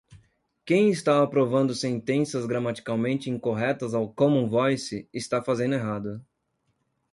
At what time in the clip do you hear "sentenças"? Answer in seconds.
1.75-2.47